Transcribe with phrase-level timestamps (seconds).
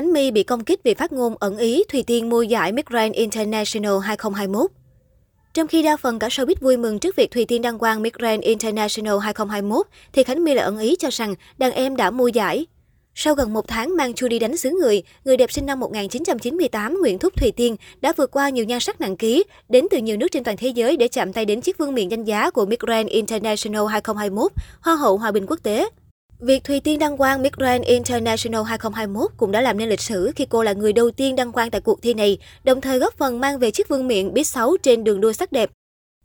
[0.00, 2.86] Khánh My bị công kích vì phát ngôn ẩn ý Thùy Tiên mua giải Miss
[2.86, 4.70] Grand International 2021.
[5.54, 8.16] Trong khi đa phần cả showbiz vui mừng trước việc Thùy Tiên đăng quang Miss
[8.16, 12.28] Grand International 2021, thì Khánh My lại ẩn ý cho rằng đàn em đã mua
[12.28, 12.66] giải.
[13.14, 16.98] Sau gần một tháng mang chu đi đánh xứ người, người đẹp sinh năm 1998
[17.00, 20.16] Nguyễn Thúc Thùy Tiên đã vượt qua nhiều nhan sắc nặng ký, đến từ nhiều
[20.16, 22.66] nước trên toàn thế giới để chạm tay đến chiếc vương miện danh giá của
[22.66, 25.88] Miss Grand International 2021, Hoa hậu Hòa bình quốc tế.
[26.40, 30.32] Việc Thùy Tiên đăng quang Miss Grand International 2021 cũng đã làm nên lịch sử
[30.36, 33.18] khi cô là người đầu tiên đăng quang tại cuộc thi này, đồng thời góp
[33.18, 35.70] phần mang về chiếc vương miện Miss 6 trên đường đua sắc đẹp.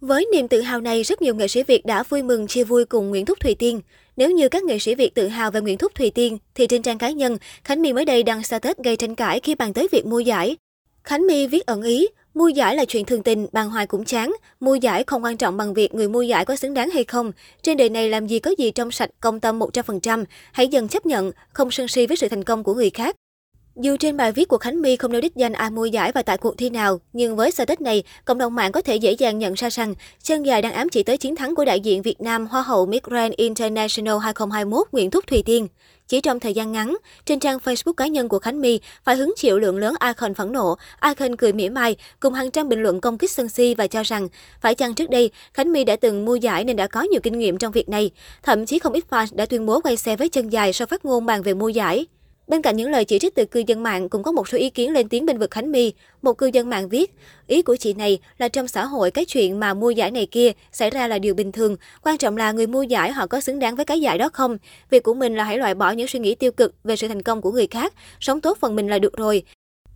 [0.00, 2.84] Với niềm tự hào này, rất nhiều nghệ sĩ Việt đã vui mừng chia vui
[2.84, 3.80] cùng Nguyễn Thúc Thùy Tiên.
[4.16, 6.82] Nếu như các nghệ sĩ Việt tự hào về Nguyễn Thúc Thùy Tiên, thì trên
[6.82, 9.88] trang cá nhân, Khánh My mới đây đăng status gây tranh cãi khi bàn tới
[9.92, 10.56] việc mua giải.
[11.04, 14.32] Khánh My viết ẩn ý, Mua giải là chuyện thường tình, bàn hoài cũng chán.
[14.60, 17.32] Mua giải không quan trọng bằng việc người mua giải có xứng đáng hay không.
[17.62, 20.24] Trên đời này làm gì có gì trong sạch, công tâm 100%.
[20.52, 23.16] Hãy dần chấp nhận, không sân si với sự thành công của người khác.
[23.80, 26.22] Dù trên bài viết của Khánh My không nêu đích danh ai mua giải và
[26.22, 29.38] tại cuộc thi nào, nhưng với status này, cộng đồng mạng có thể dễ dàng
[29.38, 32.20] nhận ra rằng chân dài đang ám chỉ tới chiến thắng của đại diện Việt
[32.20, 35.68] Nam Hoa hậu Miss Grand International 2021 Nguyễn Thúc Thùy Tiên.
[36.08, 39.34] Chỉ trong thời gian ngắn, trên trang Facebook cá nhân của Khánh My phải hứng
[39.36, 43.00] chịu lượng lớn icon phẫn nộ, icon cười mỉa mai cùng hàng trăm bình luận
[43.00, 44.28] công kích sân si và cho rằng
[44.60, 47.38] phải chăng trước đây Khánh My đã từng mua giải nên đã có nhiều kinh
[47.38, 48.10] nghiệm trong việc này.
[48.42, 51.04] Thậm chí không ít fan đã tuyên bố quay xe với chân dài sau phát
[51.04, 52.06] ngôn bàn về mua giải.
[52.48, 54.70] Bên cạnh những lời chỉ trích từ cư dân mạng cũng có một số ý
[54.70, 55.92] kiến lên tiếng bên vực Khánh My.
[56.22, 57.14] Một cư dân mạng viết,
[57.46, 60.52] ý của chị này là trong xã hội cái chuyện mà mua giải này kia
[60.72, 61.76] xảy ra là điều bình thường.
[62.02, 64.58] Quan trọng là người mua giải họ có xứng đáng với cái giải đó không.
[64.90, 67.22] Việc của mình là hãy loại bỏ những suy nghĩ tiêu cực về sự thành
[67.22, 69.42] công của người khác, sống tốt phần mình là được rồi.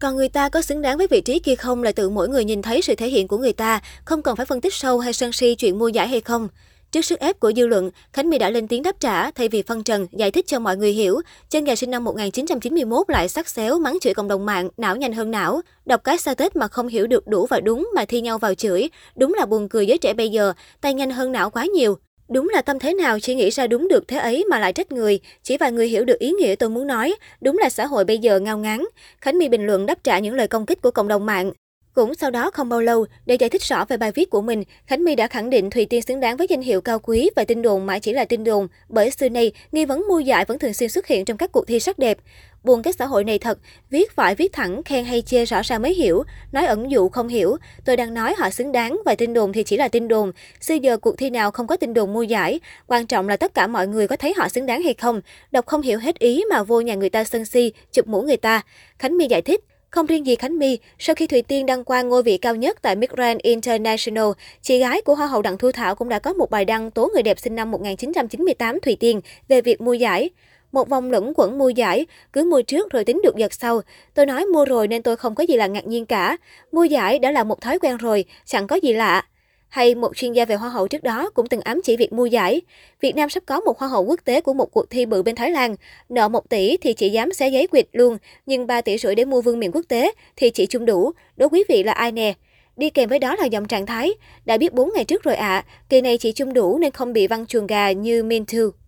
[0.01, 2.45] Còn người ta có xứng đáng với vị trí kia không là tự mỗi người
[2.45, 5.13] nhìn thấy sự thể hiện của người ta, không cần phải phân tích sâu hay
[5.13, 6.49] sân si chuyện mua giải hay không.
[6.93, 9.63] Trước sức ép của dư luận, Khánh My đã lên tiếng đáp trả thay vì
[9.63, 11.21] phân trần, giải thích cho mọi người hiểu.
[11.51, 15.13] Chân gà sinh năm 1991 lại sắc xéo mắng chửi cộng đồng mạng, não nhanh
[15.13, 15.61] hơn não.
[15.85, 18.55] Đọc cái xa tết mà không hiểu được đủ và đúng mà thi nhau vào
[18.55, 18.89] chửi.
[19.17, 21.97] Đúng là buồn cười giới trẻ bây giờ, tay nhanh hơn não quá nhiều.
[22.29, 24.93] Đúng là tâm thế nào chỉ nghĩ ra đúng được thế ấy mà lại trách
[24.93, 25.21] người.
[25.43, 27.15] Chỉ vài người hiểu được ý nghĩa tôi muốn nói.
[27.41, 28.85] Đúng là xã hội bây giờ ngao ngán.
[29.21, 31.53] Khánh My bình luận đáp trả những lời công kích của cộng đồng mạng.
[31.95, 34.65] Cũng sau đó không bao lâu, để giải thích rõ về bài viết của mình,
[34.87, 37.45] Khánh My đã khẳng định Thùy Tiên xứng đáng với danh hiệu cao quý và
[37.45, 40.59] tin đồn mãi chỉ là tin đồn, bởi xưa nay nghi vấn mua giải vẫn
[40.59, 42.19] thường xuyên xuất hiện trong các cuộc thi sắc đẹp.
[42.65, 43.59] Buồn cái xã hội này thật,
[43.91, 46.23] viết phải viết thẳng, khen hay chê rõ ràng mới hiểu,
[46.53, 47.57] nói ẩn dụ không hiểu.
[47.85, 50.33] Tôi đang nói họ xứng đáng và tin đồn thì chỉ là tin đồn.
[50.61, 53.55] Xưa giờ cuộc thi nào không có tin đồn mua giải, quan trọng là tất
[53.55, 55.21] cả mọi người có thấy họ xứng đáng hay không.
[55.51, 58.37] Đọc không hiểu hết ý mà vô nhà người ta sân si, chụp mũ người
[58.37, 58.63] ta.
[58.99, 62.09] Khánh My giải thích, không riêng gì Khánh My, sau khi Thủy Tiên đăng quang
[62.09, 64.25] ngôi vị cao nhất tại Miss Grand International,
[64.63, 67.11] chị gái của Hoa hậu Đặng Thu Thảo cũng đã có một bài đăng tố
[67.15, 70.31] người đẹp sinh năm 1998 Thủy Tiên về việc mua giải.
[70.73, 73.81] Một vòng lẫn quẩn mua giải, cứ mua trước rồi tính được giật sau.
[74.15, 76.37] Tôi nói mua rồi nên tôi không có gì là ngạc nhiên cả.
[76.73, 79.25] Mua giải đã là một thói quen rồi, chẳng có gì lạ.
[79.73, 82.27] Hay một chuyên gia về hoa hậu trước đó cũng từng ám chỉ việc mua
[82.27, 82.61] giải.
[83.01, 85.35] Việt Nam sắp có một hoa hậu quốc tế của một cuộc thi bự bên
[85.35, 85.77] Thái Lan.
[86.09, 89.25] Nợ 1 tỷ thì chỉ dám xé giấy quyệt luôn, nhưng 3 tỷ rưỡi để
[89.25, 91.13] mua vương miện quốc tế thì chỉ chung đủ.
[91.37, 92.35] Đố quý vị là ai nè?
[92.77, 94.11] Đi kèm với đó là dòng trạng thái.
[94.45, 97.13] Đã biết 4 ngày trước rồi ạ, à, kỳ này chỉ chung đủ nên không
[97.13, 98.82] bị văng chuồng gà như Min Too.